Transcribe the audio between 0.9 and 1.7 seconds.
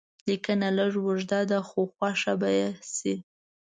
اوږده ده